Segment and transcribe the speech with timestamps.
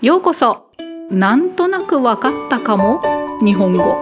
[0.00, 0.70] ようこそ。
[1.10, 3.02] なんとなくわかったかも。
[3.42, 3.96] 日本語。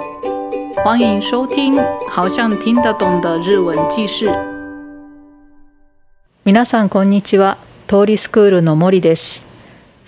[0.84, 1.74] 欢迎收听
[2.10, 4.26] 好像听得懂的日文記事。
[6.44, 7.56] 皆さんこんにちは。
[7.86, 9.46] 通りスクールの森です。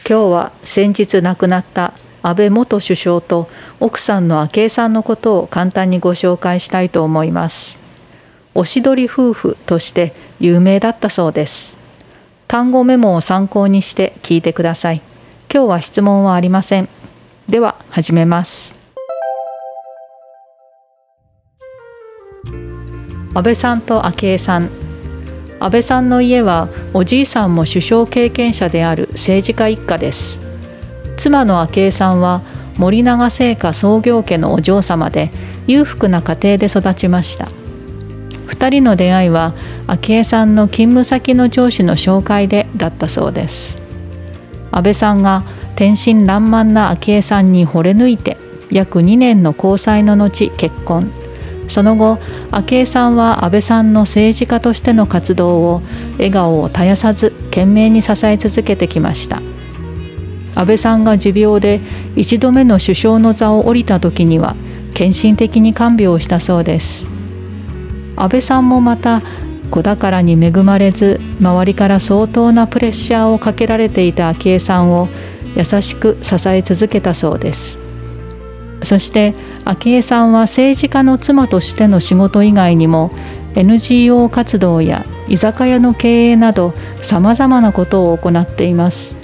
[0.07, 3.49] 今日は先日亡くなった安倍元首相と
[3.81, 7.81] 奥さんの昭恵さんのことを簡単にご紹介したいと思います。
[8.55, 11.79] おしどり夫婦として有名だったそうです。
[12.47, 15.08] 単語メモを参考にして聞いてください。
[15.53, 16.89] 今日は質問はありません。
[17.49, 18.79] では始めます。
[23.35, 24.69] 安倍さんと昭恵さん
[25.61, 30.41] 安倍さんの家はおじいさんも首相経験者である政治家一家です
[31.17, 32.43] 妻の昭恵さんは
[32.77, 35.31] 森永製菓創業家のお嬢様で
[35.69, 37.49] 裕福な家庭で育ちました
[38.47, 39.55] 2人の出会いは
[39.87, 43.88] 昭恵さんの勤務先の上司の紹介でだったそうです
[44.79, 45.43] 安倍さんが
[45.75, 48.37] 天真爛漫な昭恵さんに惚れ抜いて
[48.71, 51.11] 約2年の交際の後結婚。
[51.67, 52.21] その後
[52.53, 59.43] 昭恵さんは安倍さんの政治家としての活動を笑顔を絶やさず懸命に支え続けてきました。
[60.55, 61.81] 安倍さんが持病で
[62.15, 64.55] 1度目の首相の座を降りた時には
[64.95, 67.09] 献身的に看病をしたそうです。
[68.15, 69.23] 安倍さんもまた
[69.69, 75.09] 子宝に恵まれず周りから相当なプレッシャーをかけられていた昭恵さんを
[75.57, 77.79] 優しく支え続けたそうです。
[78.83, 83.11] そして昭恵さんは政治家の妻としての仕事以外にも
[83.55, 89.17] NGO 活動や居酒屋の経営などさまざまなことを行っています。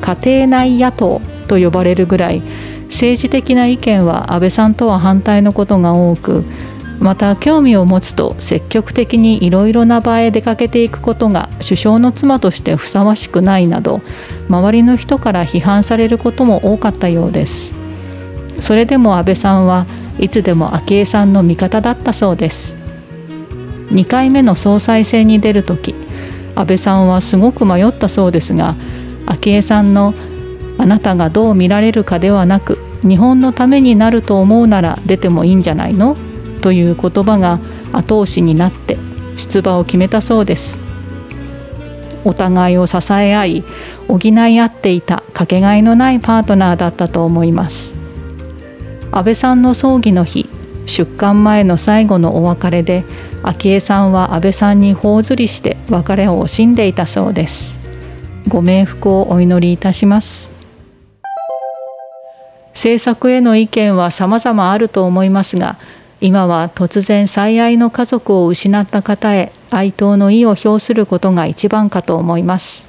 [0.00, 2.42] 家庭内野党と呼ばれるぐらい
[2.86, 6.44] 政治的な意見は安倍さんとは反対のことが多く
[7.02, 14.02] また興味を持つと積極的にいろいろな場へ出かけていくことが首相の妻としてふさわしくないなど
[14.48, 17.74] 周りの人から批判されることも多かったようです。
[18.60, 19.86] それでも安倍さんは
[20.20, 22.76] いつでも昭恵さんの味方だったそうです。
[23.90, 25.96] 2回目の総裁選に出る時
[26.54, 28.76] 安倍さんはすごく迷ったそうですが
[29.26, 30.14] 昭恵さんの
[30.78, 36.16] あなたがどう見られるかではなく日本のためになると思うなら出てもいいんじゃないの？
[36.62, 37.60] という言葉が
[37.92, 38.96] 後押しになって
[39.36, 40.78] 出馬を決めたそうです。
[42.24, 43.64] お互いを支え合い
[44.08, 47.96] 補い合っていたかけがえのないパートナーだったと思います。
[49.10, 50.48] 安倍さんの葬儀の日
[50.86, 53.04] 出棺前の最後のお別れで
[53.42, 57.78] 昭恵さんは安倍さんに頬ずりして別れを惜しんでいたそうです。
[58.48, 60.52] ご冥福をお祈りいたします。
[62.72, 65.76] 政策への意見は様々あると思いますが
[66.24, 72.86] 今は突然最愛の家族を失った方へ哀悼の意を表することが一番かと思います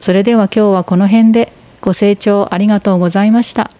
[0.00, 3.70] それでは今日はこの辺でご清聴ありがとうございました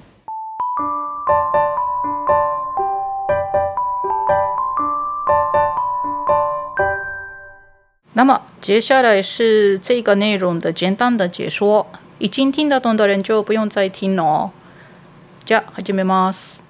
[8.14, 11.86] 那么接下来是这个内容的简单的解说，
[12.18, 14.50] 已经听得懂的人就不用再听了哦。
[15.44, 16.65] じゃあ始めます。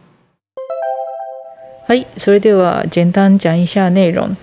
[1.88, 4.36] はい、それでは简单讲一下内容。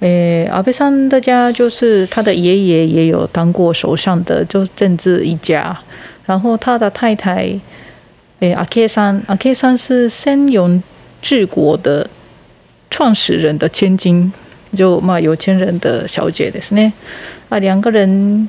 [0.00, 5.76] 诶，安倍さん的家就是他的爷爷也有当过首相的，就政治一家。
[6.26, 7.58] 然后他的太太，
[8.40, 10.82] 诶，阿 K 三，阿 K 三是森永
[11.22, 12.08] 治国的
[12.90, 14.32] 创始人的千金，
[14.74, 16.92] 就嘛有钱人的小姐ですね。
[17.48, 18.48] 啊，两个人，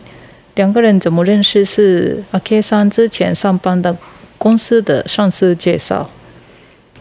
[0.56, 1.64] 两个人怎么认识？
[1.64, 3.96] 是阿 K 三之前上班的
[4.38, 6.10] 公司的上司介绍。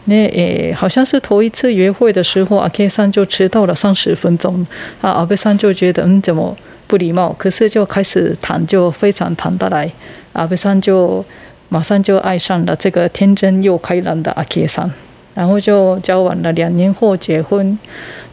[0.06, 4.66] 那诶，好像是头一次约会的时候，阿 K 三就迟到了三十分钟，
[5.00, 6.56] 啊，阿贝三就觉得嗯怎么
[6.88, 9.88] 不礼貌，可是就开始谈，就非常谈得来，
[10.32, 11.24] 阿贝三就
[11.68, 14.90] 马上就爱上了这个天真又开朗的阿 K 三，
[15.34, 17.78] 然后就交往了两年后结婚，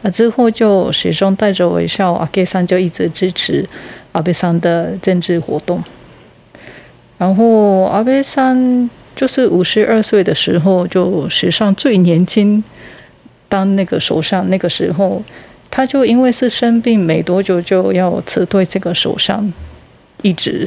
[0.02, 3.64] 那之后就始终带着微笑，阿 K 三就一直支持
[4.10, 5.80] 阿贝三的政治活动，
[7.16, 8.90] 然后阿贝三。
[9.16, 12.62] 就是五十二岁的时候，就史上最年轻
[13.48, 14.48] 当那个首相。
[14.48, 15.22] 那个时候，
[15.70, 19.52] 他就因为是生病，没多久就要辞退这个首相
[20.22, 20.66] 一职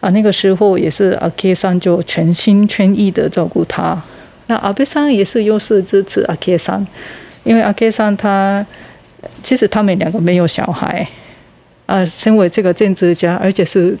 [0.00, 0.10] 啊。
[0.10, 4.02] 那个时候也是阿 K 桑就全心全意的照顾他。
[4.48, 6.86] 那阿贝桑也是又是支持阿 K 桑，
[7.44, 8.66] 因为阿 K 桑他
[9.42, 11.08] 其实他们两个没有小孩
[11.86, 13.96] 啊，身为这个政治家，而且是。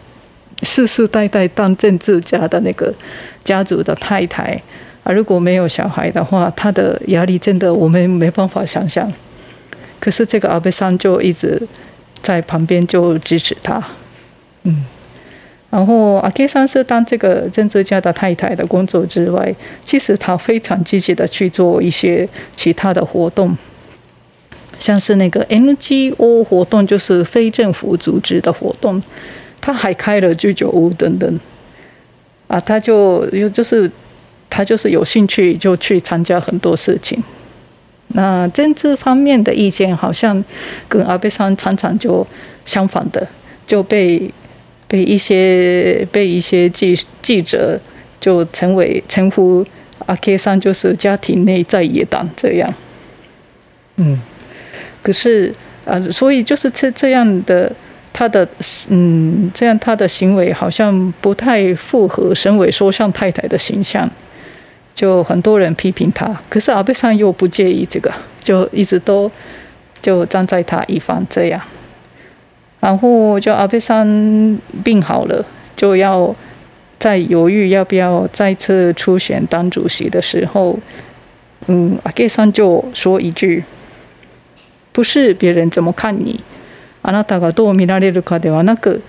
[0.66, 2.92] 世世代代当政治家的那个
[3.44, 4.60] 家族的太太
[5.04, 9.10] 啊，如果没有小孩的话，他的压力真的我们没办法想象。
[10.00, 11.62] 可是这个阿贝桑就一直
[12.20, 13.82] 在旁边就支持他，
[14.64, 14.84] 嗯，
[15.70, 19.54] 然后阿 K 桑是当这个政治家的太太的工作之外，
[19.84, 23.56] 其实他非常积极的去做一些其他的活动，
[24.78, 29.02] 像是那个 NGO 活动，就是非政府组织的活动，
[29.66, 31.40] 他还开了居酒屋等等。
[32.46, 33.90] 啊，他就有就是
[34.48, 37.20] 他就是有兴趣就去参加很多事情。
[38.08, 40.44] 那政治方面的意见好像
[40.88, 42.24] 跟阿贝桑常常就
[42.64, 43.26] 相反的，
[43.66, 44.30] 就被。
[44.88, 47.76] 被一些被一些记记者
[48.20, 49.66] 就成为称呼
[50.06, 52.72] 阿 K 山就是家庭内在野党这样，
[53.96, 54.20] 嗯，
[55.02, 55.52] 可是
[55.84, 57.72] 啊，所以就是这这样的
[58.18, 58.48] 他的
[58.88, 64.10] 嗯，这样他的行为好像不太符合身为说相太太的形象，
[64.94, 68.10] 就很多人批评他，可是阿贝桑又不介意这个，
[68.42, 69.30] 就一直都
[70.00, 71.60] 就站在他一方这样。
[72.80, 75.44] 然后就阿贝桑病好了，
[75.76, 76.34] 就要
[76.98, 80.78] 在犹豫要不要再次出选当主席的时候，
[81.66, 83.62] 嗯，阿贝桑就说一句
[84.92, 86.40] ：“不是别人怎么看你，
[87.06, 89.02] あなたがどう見られるかではなく、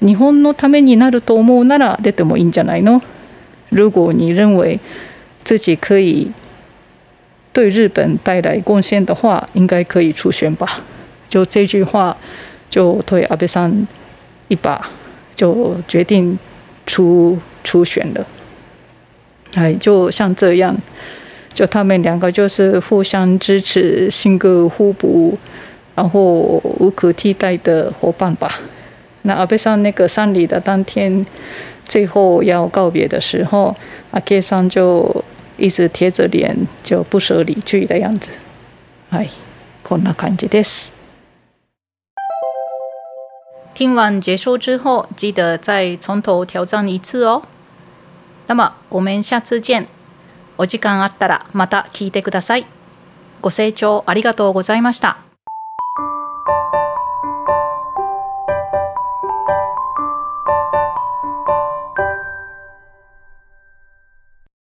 [0.00, 3.02] 日本のためになると思うなら出てもいいんじゃないの？
[3.70, 4.78] 如果你认为
[5.44, 6.30] 自己可以
[7.52, 10.82] 对日本带来贡献的话，应该可以出选吧。”
[11.28, 12.16] 就这句话。
[12.72, 13.86] 就推阿贝桑
[14.48, 14.80] 一把，
[15.36, 16.38] 就决定
[16.86, 18.26] 出出选了。
[19.56, 20.74] 哎，就像这样，
[21.52, 25.38] 就他们两个就是互相支持、性格互补，
[25.94, 28.48] 然后无可替代的伙伴吧。
[29.22, 31.24] 那阿贝桑那个丧礼的当天，
[31.86, 33.74] 最后要告别的时候，
[34.10, 35.24] 阿克桑就
[35.56, 38.30] 一直贴着脸，就不舍离去的样子。
[39.10, 39.28] 哎，
[39.84, 40.88] こんな感じです。
[43.74, 47.42] 听完结束之后，记得再从头挑战一次哦。
[48.46, 49.86] 那么我们下次见。
[50.58, 52.66] お時間あったらまた聞いてください。
[53.40, 55.31] ご清聴ありがとうございました。